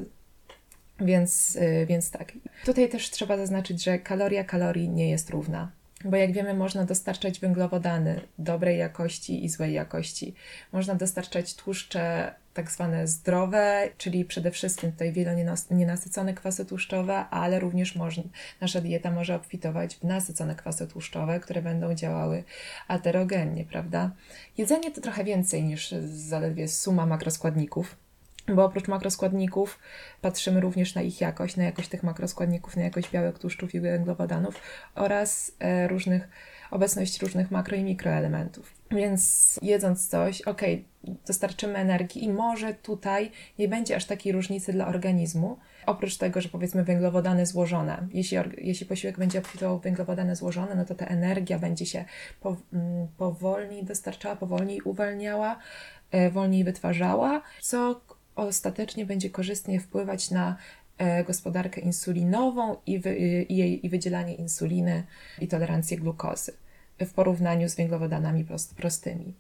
Więc, 1.00 1.58
e, 1.62 1.86
więc 1.86 2.12
tak. 2.12 2.32
Tutaj 2.66 2.90
też 2.90 3.10
trzeba 3.10 3.38
zaznaczyć, 3.38 3.84
że 3.84 4.00
kaloria 4.00 4.44
kalorii 4.44 4.90
nie 4.90 5.10
jest 5.10 5.30
równa 5.30 5.79
bo 6.06 6.18
jak 6.18 6.32
wiemy, 6.32 6.54
można 6.54 6.86
dostarczać 6.86 7.40
węglowodany 7.40 8.22
dobrej 8.38 8.78
jakości 8.78 9.46
i 9.46 9.50
złej 9.50 9.74
jakości. 9.74 10.34
Można 10.72 10.96
dostarczać 10.96 11.56
tłuszcze 11.56 12.34
tak 12.54 12.72
zwane 12.72 13.08
zdrowe, 13.08 13.90
czyli 13.98 14.26
przede 14.26 14.52
wszystkim 14.52 14.92
tutaj 14.92 15.12
wielonienasycone 15.12 16.34
kwasy 16.34 16.66
tłuszczowe, 16.66 17.16
ale 17.16 17.60
również 17.60 17.96
można, 17.96 18.24
nasza 18.62 18.82
dieta 18.82 19.12
może 19.12 19.36
obfitować 19.36 19.96
w 19.96 20.04
nasycone 20.04 20.56
kwasy 20.56 20.88
tłuszczowe, 20.88 21.40
które 21.40 21.62
będą 21.62 21.94
działały 21.94 22.44
aterogennie, 22.88 23.66
prawda? 23.66 24.12
Jedzenie 24.58 24.92
to 24.92 25.02
trochę 25.02 25.24
więcej 25.24 25.64
niż 25.64 25.92
zaledwie 26.02 26.68
suma 26.68 27.06
makroskładników 27.06 27.96
bo 28.56 28.66
oprócz 28.66 28.88
makroskładników 28.88 29.80
patrzymy 30.22 30.60
również 30.60 30.96
na 30.96 31.02
ich 31.02 31.22
jakość, 31.22 31.56
na 31.56 31.64
jakość 31.64 31.90
tych 31.90 32.04
makroskładników, 32.04 32.76
na 32.76 32.84
jakość 32.84 33.12
białek, 33.12 33.40
tłuszczów 33.40 33.76
i 33.76 33.80
węglowodanów 33.80 34.56
oraz 34.96 35.52
e, 35.60 35.88
różnych, 35.88 36.30
obecność 36.72 37.22
różnych 37.22 37.52
makro 37.52 37.78
i 37.78 37.84
mikroelementów. 37.84 38.74
Więc 38.92 39.60
jedząc 39.62 40.08
coś, 40.08 40.42
ok, 40.42 40.62
dostarczymy 41.28 41.80
energii 41.80 42.24
i 42.24 42.34
może 42.34 42.74
tutaj 42.74 43.32
nie 43.60 43.68
będzie 43.68 43.96
aż 43.96 44.06
takiej 44.06 44.34
różnicy 44.34 44.74
dla 44.74 44.88
organizmu, 44.88 45.58
oprócz 45.86 46.18
tego, 46.18 46.42
że 46.42 46.50
powiedzmy 46.50 46.84
węglowodany 46.84 47.46
złożone. 47.46 48.08
Jeśli, 48.14 48.38
jeśli 48.58 48.86
posiłek 48.86 49.18
będzie 49.18 49.40
obfitował 49.40 49.80
węglowodany 49.80 50.36
złożone, 50.36 50.76
no 50.76 50.86
to 50.86 50.96
ta 50.96 51.06
energia 51.06 51.60
będzie 51.60 51.86
się 51.86 52.06
po, 52.42 52.58
mm, 52.74 53.08
powolniej 53.18 53.84
dostarczała, 53.84 54.36
powolniej 54.36 54.82
uwalniała, 54.82 55.60
e, 56.12 56.30
wolniej 56.30 56.64
wytwarzała, 56.64 57.42
co 57.62 58.02
ostatecznie 58.48 59.06
będzie 59.06 59.30
korzystnie 59.30 59.80
wpływać 59.80 60.32
na 60.32 60.58
e, 60.98 61.24
gospodarkę 61.24 61.82
insulinową 61.82 62.76
i, 62.86 63.00
wy, 63.00 63.16
i, 63.44 63.86
i 63.86 63.90
wydzielanie 63.90 64.36
insuliny 64.36 65.04
i 65.42 65.48
tolerancję 65.48 65.98
glukozy 65.98 66.54
w 67.00 67.14
porównaniu 67.14 67.70
z 67.70 67.76
węglowodanami 67.76 68.46
prost, 68.46 68.76
prostymi. 68.76 69.34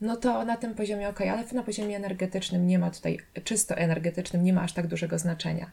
No 0.00 0.16
to 0.16 0.44
na 0.44 0.56
tym 0.56 0.74
poziomie 0.74 1.08
ok, 1.08 1.20
ale 1.20 1.44
na 1.52 1.62
poziomie 1.62 1.96
energetycznym 1.96 2.66
nie 2.66 2.78
ma 2.78 2.90
tutaj, 2.90 3.18
czysto 3.44 3.76
energetycznym, 3.76 4.44
nie 4.44 4.52
ma 4.52 4.62
aż 4.62 4.72
tak 4.72 4.86
dużego 4.86 5.18
znaczenia. 5.18 5.70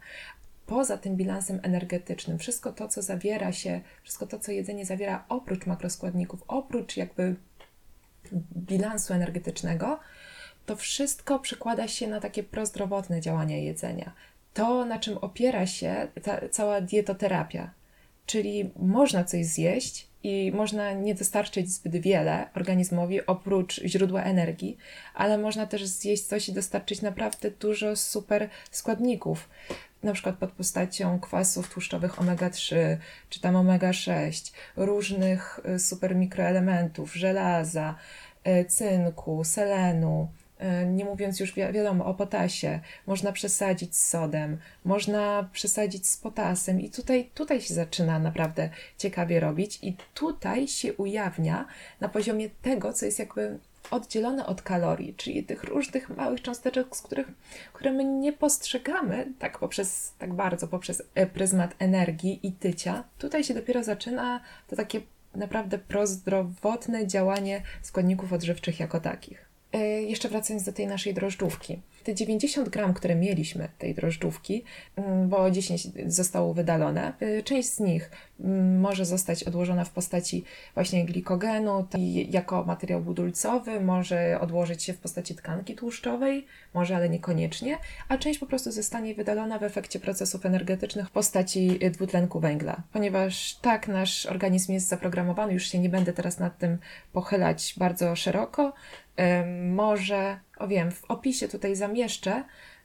Poza 0.66 0.98
tym 0.98 1.16
bilansem 1.16 1.60
energetycznym, 1.64 2.38
wszystko 2.38 2.72
to, 2.72 2.88
co 2.88 3.02
zawiera 3.02 3.52
się, 3.52 3.82
wszystko 4.04 4.28
to, 4.28 4.40
co 4.40 4.52
jedzenie 4.52 4.86
zawiera 4.86 5.26
oprócz 5.30 5.66
makroskładników, 5.66 6.44
oprócz 6.48 6.98
jakby 6.98 7.36
bilansu 8.58 9.14
energetycznego, 9.14 10.00
to 10.66 10.76
wszystko 10.76 11.40
przekłada 11.40 11.88
się 11.88 12.08
na 12.08 12.20
takie 12.20 12.44
prozdrowotne 12.44 13.22
działanie 13.22 13.64
jedzenia. 13.64 14.12
To, 14.54 14.86
na 14.86 15.00
czym 15.00 15.18
opiera 15.18 15.68
się 15.68 16.08
ta 16.24 16.50
cała 16.50 16.82
dietoterapia. 16.82 17.72
Czyli 18.26 18.72
można 18.76 19.24
coś 19.24 19.46
zjeść 19.46 20.08
i 20.24 20.52
można 20.56 20.94
nie 20.94 21.16
dostarczyć 21.16 21.72
zbyt 21.72 21.98
wiele 21.98 22.50
organizmowi 22.56 23.26
oprócz 23.26 23.82
źródła 23.86 24.24
energii, 24.24 24.78
ale 25.14 25.38
można 25.38 25.66
też 25.66 25.86
zjeść 25.86 26.24
coś 26.24 26.50
i 26.50 26.54
dostarczyć 26.54 27.02
naprawdę 27.02 27.52
dużo 27.52 27.96
super 27.96 28.50
składników. 28.72 29.50
Na 30.04 30.14
przykład 30.14 30.36
pod 30.36 30.52
postacią 30.52 31.20
kwasów 31.20 31.74
tłuszczowych 31.74 32.20
omega-3 32.20 32.76
czy 33.30 33.42
tam 33.42 33.56
omega-6, 33.56 34.54
różnych 34.76 35.60
y, 35.76 35.80
super 35.80 36.16
mikroelementów, 36.16 37.14
żelaza, 37.16 37.96
y, 38.48 38.66
cynku, 38.66 39.44
selenu, 39.44 40.28
nie 40.86 41.06
mówiąc 41.06 41.40
już 41.40 41.54
wi 41.54 41.62
wiadomo 41.74 42.06
o 42.06 42.14
potasie, 42.14 42.80
można 43.08 43.32
przesadzić 43.32 43.96
z 43.96 44.08
sodem, 44.08 44.58
można 44.86 45.50
przesadzić 45.54 46.08
z 46.08 46.18
potasem 46.18 46.82
i 46.82 46.90
tutaj, 46.90 47.30
tutaj 47.34 47.62
się 47.62 47.74
zaczyna 47.74 48.20
naprawdę 48.20 48.70
ciekawie 48.98 49.40
robić 49.40 49.80
i 49.82 49.96
tutaj 50.14 50.68
się 50.68 50.94
ujawnia 50.94 51.66
na 52.00 52.10
poziomie 52.10 52.50
tego, 52.62 52.94
co 52.94 53.06
jest 53.06 53.20
jakby 53.20 53.60
oddzielone 53.92 54.46
od 54.46 54.62
kalorii, 54.62 55.14
czyli 55.14 55.44
tych 55.44 55.64
różnych 55.64 56.10
małych 56.10 56.42
cząsteczek, 56.42 56.96
z 56.96 57.02
których, 57.02 57.28
które 57.74 57.92
my 57.92 58.04
nie 58.04 58.34
postrzegamy 58.34 59.34
tak 59.40 59.60
poprzez, 59.60 60.14
tak 60.20 60.34
bardzo 60.34 60.68
poprzez 60.68 61.04
e, 61.16 61.28
pryzmat 61.28 61.76
energii 61.80 62.40
i 62.44 62.52
tycia. 62.52 63.04
Tutaj 63.18 63.44
się 63.44 63.54
dopiero 63.54 63.84
zaczyna 63.84 64.42
to 64.68 64.76
takie 64.76 65.02
naprawdę 65.36 65.78
prozdrowotne 65.78 67.08
działanie 67.08 67.62
składników 67.82 68.34
odżywczych 68.34 68.80
jako 68.80 69.00
takich. 69.00 69.51
E, 69.74 70.02
jeszcze 70.02 70.30
wracając 70.30 70.64
do 70.64 70.74
tej 70.74 70.88
naszej 70.88 71.14
drożdżówki. 71.14 71.82
Te 72.04 72.16
90 72.16 72.70
gram, 72.70 72.94
które 72.94 73.16
mieliśmy 73.16 73.70
tej 73.78 73.96
drożdżówki, 73.96 74.64
mm, 74.96 75.30
bo 75.30 75.52
10 75.52 75.88
zostało 76.08 76.54
wydalone, 76.54 77.14
e, 77.20 77.44
część 77.44 77.70
z 77.70 77.80
nich 77.80 78.12
mm, 78.40 78.80
może 78.80 79.06
zostać 79.06 79.44
odłożona 79.44 79.86
w 79.86 79.90
postaci 79.90 80.44
właśnie 80.74 81.06
glikogenu 81.06 81.88
jako 82.30 82.64
materiał 82.64 83.02
budulcowy, 83.02 83.82
może 83.82 84.40
odłożyć 84.42 84.84
się 84.84 84.94
w 84.94 84.98
postaci 84.98 85.36
tkanki 85.36 85.76
tłuszczowej, 85.76 86.46
może, 86.74 86.96
ale 86.96 87.10
niekoniecznie, 87.10 87.78
a 88.08 88.18
część 88.18 88.40
po 88.40 88.46
prostu 88.46 88.72
zostanie 88.72 89.16
wydalona 89.16 89.60
w 89.60 89.64
efekcie 89.64 90.00
procesów 90.00 90.46
energetycznych 90.46 91.08
w 91.08 91.12
postaci 91.12 91.80
dwutlenku 91.92 92.40
węgla. 92.40 92.84
Ponieważ 92.94 93.56
tak 93.62 93.88
nasz 93.88 94.26
organizm 94.26 94.72
jest 94.72 94.88
zaprogramowany, 94.88 95.54
już 95.54 95.68
się 95.68 95.80
nie 95.80 95.90
będę 95.90 96.14
teraz 96.14 96.40
nad 96.40 96.58
tym 96.58 96.78
pochylać 97.14 97.74
bardzo 97.78 98.16
szeroko, 98.16 98.74
może, 99.70 100.40
o 100.58 100.68
wiem, 100.68 100.92
w 100.92 101.06
opisie 101.06 101.48
tutaj 101.48 101.76
zamieszczę 101.76 102.44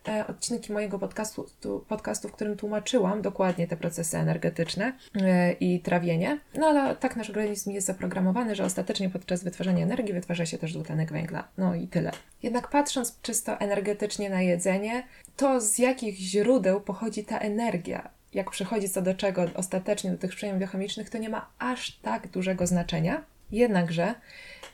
e, 0.09 0.26
odcinki 0.26 0.73
mojego 0.73 0.99
podcastu, 0.99 1.47
podcastu, 1.88 2.28
w 2.28 2.33
którym 2.33 2.56
tłumaczyłam 2.56 3.23
dokładnie 3.23 3.66
te 3.66 3.76
procesy 3.76 4.18
energetyczne 4.18 4.92
e, 5.14 5.52
i 5.52 5.80
trawienie. 5.80 6.38
No 6.54 6.66
ale 6.66 6.97
tak 6.97 7.16
nasz 7.16 7.30
organizm 7.30 7.71
jest 7.71 7.87
zaprogramowany, 7.87 8.54
że 8.54 8.64
ostatecznie 8.64 9.11
podczas 9.11 9.45
wytwarzania 9.45 9.85
energii 9.85 10.14
wytwarza 10.14 10.47
się 10.47 10.59
też 10.59 10.73
dwutlenek 10.73 11.12
węgla. 11.12 11.49
No 11.59 11.75
i 11.75 11.88
tyle. 11.88 12.11
Jednak 12.42 12.68
patrząc 12.68 13.21
czysto 13.23 13.61
energetycznie 13.61 14.30
na 14.30 14.42
jedzenie, 14.42 15.02
to 15.37 15.61
z 15.61 15.78
jakich 15.78 16.16
źródeł 16.16 16.80
pochodzi 16.80 17.25
ta 17.25 17.38
energia, 17.38 18.09
jak 18.35 18.50
przychodzi 18.50 18.88
co 18.88 19.02
do 19.02 19.14
czego 19.14 19.45
ostatecznie 19.54 20.11
do 20.11 20.18
tych 20.18 20.30
przemian 20.30 20.59
biochemicznych, 20.59 21.11
to 21.11 21.18
nie 21.18 21.28
ma 21.28 21.50
aż 21.59 21.92
tak 21.92 22.28
dużego 22.28 22.66
znaczenia. 22.66 23.25
Jednakże 23.50 24.14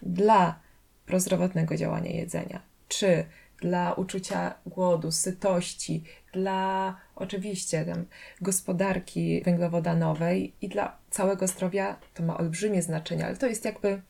dla 0.03 0.62
prozdrowotnego 1.07 1.77
działania 1.77 2.11
jedzenia, 2.11 2.63
czy 2.89 3.25
dla 3.61 3.93
uczucia 3.93 4.55
głodu, 4.67 5.13
sytości, 5.13 6.05
dla 6.33 6.97
oczywiście 7.17 7.85
tam, 7.85 8.05
gospodarki 8.41 9.43
węglowodanowej 9.45 10.53
i 10.61 10.69
dla 10.69 10.97
całego 11.11 11.47
zdrowia 11.47 11.97
to 12.15 12.23
ma 12.23 12.39
olbrzymie 12.39 12.83
znaczenie, 12.83 13.27
ale 13.27 13.37
to 13.37 13.47
jest 13.47 13.65
jakby 13.65 14.03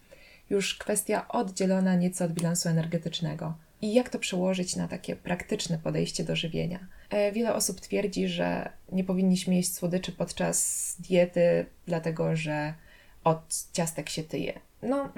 już 0.51 0.75
kwestia 0.75 1.29
oddzielona 1.29 1.95
nieco 1.95 2.25
od 2.25 2.33
bilansu 2.33 2.69
energetycznego. 2.69 3.55
I 3.83 3.95
jak 3.95 4.09
to 4.09 4.19
przełożyć 4.19 4.77
na 4.77 4.89
takie 4.89 5.17
praktyczne 5.17 5.79
podejście 5.79 6.25
do 6.25 6.37
żywienia? 6.37 6.87
E, 7.11 7.33
wiele 7.33 7.55
osób 7.55 7.81
twierdzi, 7.81 8.29
że 8.29 8.73
nie 8.93 9.05
powinniśmy 9.05 9.55
jeść 9.55 9.75
słodyczy 9.75 10.13
podczas 10.13 10.97
diety, 10.99 11.67
dlatego 11.87 12.37
że 12.37 12.75
od 13.25 13.67
ciastek 13.73 14.09
się 14.09 14.23
tyje. 14.23 14.61
No, 14.83 15.13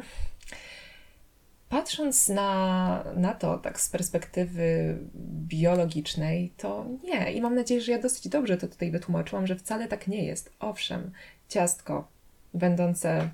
Patrząc 1.74 2.28
na, 2.28 3.04
na 3.16 3.34
to 3.34 3.58
tak 3.58 3.80
z 3.80 3.88
perspektywy 3.88 4.98
biologicznej, 5.48 6.52
to 6.56 6.86
nie. 7.04 7.32
I 7.32 7.40
mam 7.40 7.54
nadzieję, 7.54 7.80
że 7.80 7.92
ja 7.92 7.98
dosyć 7.98 8.28
dobrze 8.28 8.56
to 8.56 8.68
tutaj 8.68 8.90
wytłumaczyłam, 8.90 9.46
że 9.46 9.56
wcale 9.56 9.88
tak 9.88 10.08
nie 10.08 10.24
jest. 10.24 10.52
Owszem, 10.60 11.10
ciastko 11.48 12.08
będące 12.54 13.30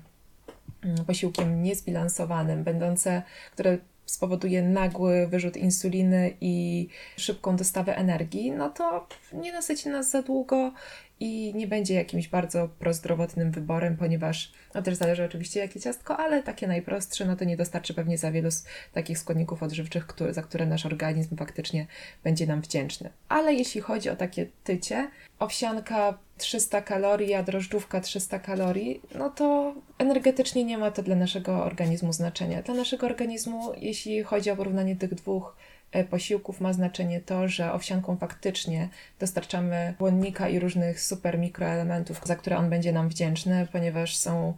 mm, 0.83 1.05
posiłkiem 1.05 1.63
niezbilansowanym, 1.63 2.63
będące, 2.63 3.23
które 3.51 3.77
spowoduje 4.11 4.61
nagły 4.61 5.27
wyrzut 5.27 5.57
insuliny 5.57 6.33
i 6.41 6.87
szybką 7.17 7.55
dostawę 7.55 7.97
energii, 7.97 8.51
no 8.51 8.69
to 8.69 9.07
nie 9.33 9.53
nasyci 9.53 9.89
nas 9.89 10.11
za 10.11 10.21
długo 10.21 10.73
i 11.19 11.53
nie 11.55 11.67
będzie 11.67 11.93
jakimś 11.93 12.27
bardzo 12.27 12.69
prozdrowotnym 12.79 13.51
wyborem, 13.51 13.97
ponieważ 13.97 14.51
no 14.73 14.81
też 14.81 14.95
zależy 14.95 15.23
oczywiście 15.23 15.59
jakie 15.59 15.79
ciastko, 15.79 16.17
ale 16.17 16.43
takie 16.43 16.67
najprostsze, 16.67 17.25
no 17.25 17.35
to 17.35 17.45
nie 17.45 17.57
dostarczy 17.57 17.93
pewnie 17.93 18.17
za 18.17 18.31
wielu 18.31 18.49
takich 18.93 19.19
składników 19.19 19.63
odżywczych, 19.63 20.07
za 20.29 20.41
które 20.41 20.65
nasz 20.65 20.85
organizm 20.85 21.37
faktycznie 21.37 21.87
będzie 22.23 22.47
nam 22.47 22.61
wdzięczny. 22.61 23.09
Ale 23.29 23.53
jeśli 23.53 23.81
chodzi 23.81 24.09
o 24.09 24.15
takie 24.15 24.47
tycie, 24.63 25.09
owsianka 25.39 26.17
300 26.41 26.81
kalorii, 26.81 27.33
a 27.33 27.43
drożdżówka 27.43 28.01
300 28.01 28.39
kalorii, 28.39 29.01
no 29.15 29.29
to 29.29 29.73
energetycznie 29.97 30.63
nie 30.63 30.77
ma 30.77 30.91
to 30.91 31.03
dla 31.03 31.15
naszego 31.15 31.63
organizmu 31.63 32.13
znaczenia. 32.13 32.61
Dla 32.61 32.73
naszego 32.73 33.05
organizmu, 33.05 33.73
jeśli 33.77 34.23
chodzi 34.23 34.51
o 34.51 34.55
porównanie 34.55 34.95
tych 34.95 35.15
dwóch 35.15 35.55
E, 35.91 36.03
posiłków 36.03 36.61
ma 36.61 36.73
znaczenie 36.73 37.21
to, 37.21 37.47
że 37.47 37.73
owsianką 37.73 38.17
faktycznie 38.17 38.89
dostarczamy 39.19 39.93
błonnika 39.99 40.49
i 40.49 40.59
różnych 40.59 41.01
super 41.01 41.39
mikroelementów, 41.39 42.21
za 42.25 42.35
które 42.35 42.57
on 42.57 42.69
będzie 42.69 42.91
nam 42.93 43.09
wdzięczny, 43.09 43.67
ponieważ 43.71 44.17
są 44.17 44.53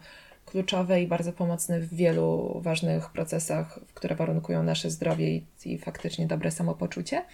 kluczowe 0.45 1.01
i 1.01 1.07
bardzo 1.07 1.33
pomocne 1.33 1.79
w 1.79 1.93
wielu 1.93 2.59
ważnych 2.61 3.09
procesach, 3.09 3.79
które 3.93 4.15
warunkują 4.15 4.63
nasze 4.63 4.89
zdrowie 4.89 5.35
i, 5.35 5.45
i 5.65 5.77
faktycznie 5.77 6.27
dobre 6.27 6.51
samopoczucie. 6.51 7.25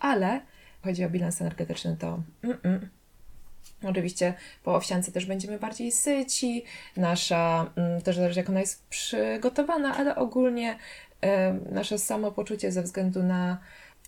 Ale 0.00 0.40
chodzi 0.82 1.04
o 1.04 1.10
bilans 1.10 1.40
energetyczny, 1.40 1.96
to 1.96 2.22
mm 2.42 2.56
-mm. 2.56 2.78
Oczywiście 3.84 4.34
po 4.64 4.74
owsiance 4.74 5.12
też 5.12 5.26
będziemy 5.26 5.58
bardziej 5.58 5.92
syci, 5.92 6.64
nasza, 6.96 7.70
mm, 7.76 8.02
też 8.02 8.16
zależy 8.16 8.40
jak 8.40 8.48
ona 8.48 8.60
jest 8.60 8.86
przygotowana, 8.88 9.96
ale 9.96 10.16
ogólnie 10.16 10.78
nasze 11.70 11.98
samopoczucie 11.98 12.72
ze 12.72 12.82
względu 12.82 13.22
na 13.22 13.58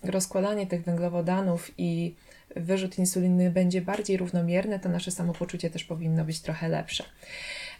rozkładanie 0.03 0.67
tych 0.67 0.83
węglowodanów 0.83 1.71
i 1.77 2.15
wyrzut 2.55 2.99
insuliny 2.99 3.51
będzie 3.51 3.81
bardziej 3.81 4.17
równomierny, 4.17 4.79
to 4.79 4.89
nasze 4.89 5.11
samopoczucie 5.11 5.69
też 5.69 5.83
powinno 5.83 6.25
być 6.25 6.41
trochę 6.41 6.69
lepsze. 6.69 7.03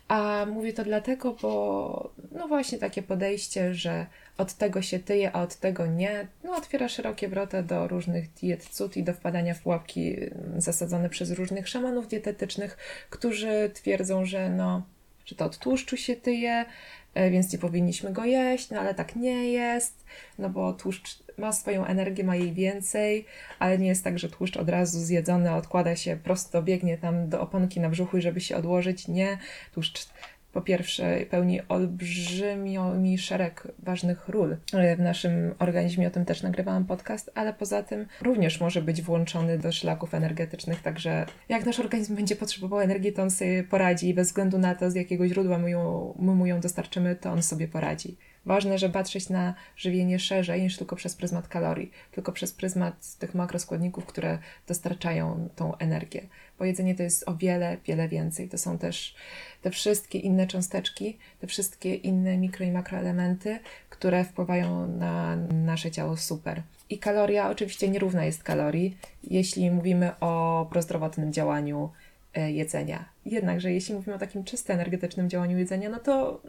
A 0.08 0.46
mówię 0.52 0.74
to 0.74 0.84
dlatego, 0.84 1.36
bo 1.42 2.09
no 2.40 2.48
właśnie 2.48 2.78
takie 2.78 3.04
podejście, 3.04 3.74
że 3.74 4.06
od 4.38 4.54
tego 4.54 4.82
się 4.82 5.00
tyje, 5.00 5.32
a 5.36 5.42
od 5.42 5.56
tego 5.56 5.86
nie, 5.86 6.28
no 6.44 6.56
otwiera 6.56 6.90
szerokie 6.90 7.28
wrota 7.28 7.64
do 7.64 7.88
różnych 7.88 8.34
diet 8.34 8.66
cud 8.66 8.98
i 8.98 9.04
do 9.04 9.14
wpadania 9.14 9.54
w 9.54 9.62
pułapki 9.62 10.16
zasadzone 10.58 11.10
przez 11.10 11.32
różnych 11.32 11.68
szamanów 11.68 12.08
dietetycznych, 12.08 12.78
którzy 13.10 13.72
twierdzą, 13.74 14.26
że 14.26 14.50
no, 14.50 14.86
że 15.26 15.36
to 15.36 15.46
od 15.46 15.58
tłuszczu 15.58 15.98
się 15.98 16.16
tyje, 16.16 16.66
E, 17.14 17.30
więc 17.30 17.54
nie 17.54 17.60
powinniśmy 17.60 18.14
go 18.14 18.26
jeść, 18.26 18.70
no 18.70 18.80
ale 18.80 18.94
tak 18.96 19.16
nie 19.16 19.52
jest, 19.52 20.06
no 20.40 20.50
bo 20.50 20.74
tłuszcz 20.74 21.20
ma 21.38 21.52
swoją 21.52 21.86
energię, 21.86 22.24
ma 22.24 22.36
jej 22.36 22.54
więcej, 22.54 23.26
ale 23.60 23.78
nie 23.78 23.88
jest 23.88 24.04
tak, 24.04 24.20
że 24.20 24.30
tłuszcz 24.30 24.58
od 24.58 24.70
razu 24.70 25.00
zjedzony 25.00 25.54
odkłada 25.56 25.96
się 25.96 26.18
prosto, 26.24 26.64
biegnie 26.64 26.98
tam 26.98 27.30
do 27.30 27.42
oponki 27.42 27.80
na 27.80 27.90
brzuchu, 27.90 28.22
żeby 28.22 28.42
się 28.42 28.58
odłożyć. 28.58 29.08
Nie, 29.08 29.38
tłuszcz 29.74 30.10
po 30.54 30.62
pierwsze 30.62 31.26
pełni 31.30 31.62
olbrzymi 31.68 33.18
szereg 33.18 33.68
ważnych 33.80 34.30
ról 34.30 34.58
w 34.98 35.00
naszym 35.00 35.56
organizmie, 35.60 36.08
o 36.08 36.12
tym 36.12 36.26
też 36.26 36.44
nagrywałam 36.44 36.86
podcast, 36.86 37.32
ale 37.36 37.54
poza 37.54 37.84
tym 37.84 38.06
również 38.22 38.62
może 38.62 38.82
być 38.82 39.02
włączony 39.02 39.58
do 39.58 39.72
szlaków 39.72 40.14
energetycznych, 40.14 40.82
także 40.82 41.26
jak 41.50 41.66
nasz 41.66 41.80
organizm 41.80 42.16
będzie 42.16 42.36
potrzebował 42.36 42.80
energii, 42.80 43.14
to 43.14 43.22
on 43.22 43.32
sobie 43.32 43.64
poradzi 43.64 44.10
i 44.10 44.14
bez 44.14 44.28
względu 44.28 44.58
na 44.58 44.76
to, 44.76 44.92
z 44.92 44.96
jakiego 44.96 45.28
źródła 45.28 45.58
my, 45.58 45.70
ją, 45.70 46.14
my 46.20 46.36
mu 46.36 46.46
ją 46.46 46.60
dostarczymy, 46.60 47.16
to 47.16 47.32
on 47.32 47.44
sobie 47.44 47.68
poradzi. 47.68 48.18
Ważne, 48.50 48.78
żeby 48.78 48.94
patrzeć 48.94 49.30
na 49.30 49.54
żywienie 49.78 50.20
szerzej 50.20 50.62
niż 50.62 50.78
tylko 50.78 50.96
przez 50.96 51.16
pryzmat 51.16 51.48
kalorii, 51.48 51.92
tylko 52.12 52.32
przez 52.32 52.54
pryzmat 52.54 53.16
tych 53.20 53.36
makroskładników, 53.36 54.06
które 54.06 54.40
dostarczają 54.68 55.50
tą 55.56 55.78
energię. 55.78 56.22
Bo 56.60 56.66
jedzenie 56.66 56.96
to 56.96 57.04
jest 57.04 57.30
o 57.30 57.36
wiele, 57.36 57.78
wiele 57.86 58.08
więcej. 58.08 58.50
To 58.50 58.58
są 58.58 58.78
też 58.78 59.16
te 59.62 59.72
wszystkie 59.72 60.20
inne 60.20 60.48
cząsteczki, 60.48 61.18
te 61.42 61.48
wszystkie 61.48 61.96
inne 61.96 62.38
mikro 62.38 62.66
i 62.66 62.72
makroelementy, 62.72 63.60
które 63.90 64.24
wpływają 64.24 64.88
na 64.88 65.36
nasze 65.36 65.92
ciało 65.92 66.18
super. 66.18 66.62
I 66.90 66.98
kaloria 66.98 67.50
oczywiście 67.50 67.90
nierówna 67.90 68.26
jest 68.26 68.44
kalorii, 68.44 68.98
jeśli 69.24 69.72
mówimy 69.72 70.20
o 70.20 70.68
prozdrowotnym 70.72 71.34
działaniu 71.34 71.90
e, 72.34 72.52
jedzenia. 72.52 73.06
Jednakże 73.26 73.72
jeśli 73.72 73.96
mówimy 73.96 74.16
o 74.16 74.20
takim 74.20 74.44
czysto 74.44 74.74
energetycznym 74.74 75.30
działaniu 75.30 75.58
jedzenia, 75.58 75.90
no 75.90 76.00
to 76.00 76.42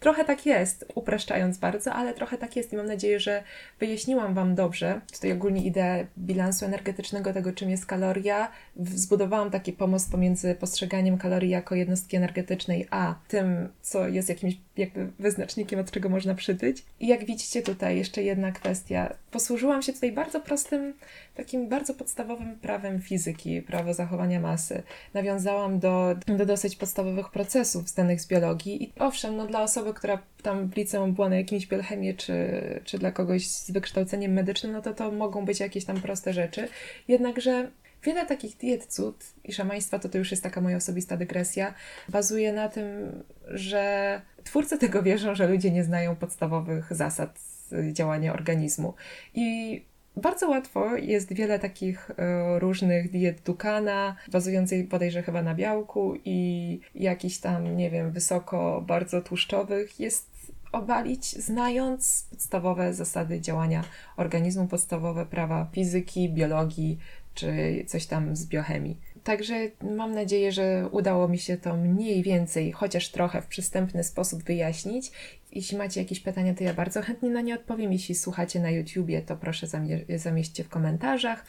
Trochę 0.00 0.24
tak 0.24 0.46
jest, 0.46 0.84
upraszczając 0.94 1.58
bardzo, 1.58 1.92
ale 1.92 2.14
trochę 2.14 2.38
tak 2.38 2.56
jest 2.56 2.72
i 2.72 2.76
mam 2.76 2.86
nadzieję, 2.86 3.20
że 3.20 3.42
wyjaśniłam 3.80 4.34
Wam 4.34 4.54
dobrze 4.54 5.00
tutaj 5.12 5.32
ogólnie 5.32 5.64
ideę 5.64 6.06
bilansu 6.18 6.64
energetycznego, 6.64 7.32
tego 7.32 7.52
czym 7.52 7.70
jest 7.70 7.86
kaloria. 7.86 8.50
Zbudowałam 8.76 9.50
taki 9.50 9.72
pomost 9.72 10.10
pomiędzy 10.10 10.54
postrzeganiem 10.54 11.18
kalorii 11.18 11.50
jako 11.50 11.74
jednostki 11.74 12.16
energetycznej, 12.16 12.86
a 12.90 13.14
tym, 13.28 13.68
co 13.82 14.08
jest 14.08 14.28
jakimś 14.28 14.54
jakby 14.76 15.10
wyznacznikiem, 15.18 15.80
od 15.80 15.90
czego 15.90 16.08
można 16.08 16.34
przytyć. 16.34 16.84
I 17.00 17.06
jak 17.06 17.24
widzicie 17.24 17.62
tutaj 17.62 17.98
jeszcze 17.98 18.22
jedna 18.22 18.52
kwestia. 18.52 19.14
Posłużyłam 19.30 19.82
się 19.82 19.92
tutaj 19.92 20.12
bardzo 20.12 20.40
prostym, 20.40 20.94
takim 21.34 21.68
bardzo 21.68 21.94
podstawowym 21.94 22.58
prawem 22.58 23.02
fizyki, 23.02 23.62
prawo 23.62 23.94
zachowania 23.94 24.40
masy. 24.40 24.82
Nawiązałam 25.14 25.78
do, 25.78 26.16
do 26.26 26.46
dosyć 26.46 26.76
podstawowych 26.76 27.30
procesów 27.30 27.88
znanych 27.88 28.20
z 28.20 28.26
biologii 28.26 28.84
i 28.84 28.92
owszem, 28.98 29.36
no 29.36 29.46
dla 29.50 29.62
osoby, 29.62 29.94
która 29.94 30.22
tam 30.42 30.68
w 30.68 30.76
liceum 30.76 31.12
była 31.12 31.28
na 31.28 31.36
jakimś 31.36 31.66
biolchemie, 31.66 32.14
czy, 32.14 32.34
czy 32.84 32.98
dla 32.98 33.12
kogoś 33.12 33.46
z 33.46 33.70
wykształceniem 33.70 34.32
medycznym, 34.32 34.72
no 34.72 34.82
to 34.82 34.94
to 34.94 35.12
mogą 35.12 35.44
być 35.44 35.60
jakieś 35.60 35.84
tam 35.84 36.00
proste 36.00 36.32
rzeczy. 36.32 36.68
Jednakże 37.08 37.70
wiele 38.02 38.26
takich 38.26 38.56
diet 38.56 38.86
cud 38.86 39.24
i 39.44 39.52
szamaństwa, 39.52 39.98
to 39.98 40.08
to 40.08 40.18
już 40.18 40.30
jest 40.30 40.42
taka 40.42 40.60
moja 40.60 40.76
osobista 40.76 41.16
dygresja, 41.16 41.74
bazuje 42.08 42.52
na 42.52 42.68
tym, 42.68 42.84
że 43.46 44.22
twórcy 44.44 44.78
tego 44.78 45.02
wierzą, 45.02 45.34
że 45.34 45.48
ludzie 45.48 45.70
nie 45.70 45.84
znają 45.84 46.16
podstawowych 46.16 46.94
zasad 46.94 47.38
działania 47.92 48.32
organizmu. 48.32 48.94
I 49.34 49.84
bardzo 50.20 50.48
łatwo 50.48 50.96
jest 50.96 51.32
wiele 51.32 51.58
takich 51.58 52.10
e, 52.10 52.58
różnych 52.58 53.10
diet 53.10 53.40
Dukana, 53.40 54.16
bazujących 54.32 54.88
bodajże 54.88 55.22
chyba 55.22 55.42
na 55.42 55.54
białku 55.54 56.14
i 56.24 56.80
jakichś 56.94 57.38
tam, 57.38 57.76
nie 57.76 57.90
wiem, 57.90 58.10
wysoko 58.10 58.84
bardzo 58.86 59.22
tłuszczowych, 59.22 60.00
jest 60.00 60.30
obalić, 60.72 61.32
znając 61.36 62.26
podstawowe 62.30 62.94
zasady 62.94 63.40
działania 63.40 63.84
organizmu, 64.16 64.66
podstawowe 64.66 65.26
prawa 65.26 65.66
fizyki, 65.72 66.28
biologii 66.28 66.98
czy 67.34 67.84
coś 67.86 68.06
tam 68.06 68.36
z 68.36 68.46
biochemii. 68.46 68.96
Także 69.24 69.54
mam 69.96 70.14
nadzieję, 70.14 70.52
że 70.52 70.88
udało 70.92 71.28
mi 71.28 71.38
się 71.38 71.56
to 71.56 71.76
mniej 71.76 72.22
więcej, 72.22 72.72
chociaż 72.72 73.08
trochę 73.08 73.42
w 73.42 73.46
przystępny 73.46 74.04
sposób 74.04 74.42
wyjaśnić. 74.42 75.12
Jeśli 75.52 75.78
macie 75.78 76.00
jakieś 76.00 76.20
pytania, 76.20 76.54
to 76.54 76.64
ja 76.64 76.74
bardzo 76.74 77.02
chętnie 77.02 77.30
na 77.30 77.40
nie 77.40 77.54
odpowiem. 77.54 77.92
Jeśli 77.92 78.14
słuchacie 78.14 78.60
na 78.60 78.70
YouTubie, 78.70 79.22
to 79.22 79.36
proszę 79.36 79.66
zamie- 79.66 80.18
zamieśćcie 80.18 80.64
w 80.64 80.68
komentarzach. 80.68 81.44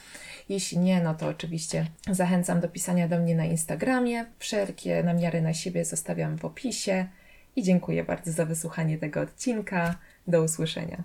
Jeśli 0.48 0.78
nie, 0.78 1.02
no 1.02 1.14
to 1.14 1.26
oczywiście 1.28 1.86
zachęcam 2.10 2.60
do 2.60 2.68
pisania 2.68 3.08
do 3.08 3.18
mnie 3.18 3.34
na 3.34 3.44
Instagramie. 3.44 4.24
Wszelkie 4.38 5.02
namiary 5.02 5.42
na 5.42 5.54
siebie 5.54 5.84
zostawiam 5.84 6.38
w 6.38 6.44
opisie. 6.44 7.06
I 7.56 7.62
dziękuję 7.62 8.04
bardzo 8.04 8.32
za 8.32 8.44
wysłuchanie 8.44 8.98
tego 8.98 9.20
odcinka. 9.20 9.98
Do 10.26 10.42
usłyszenia. 10.42 11.04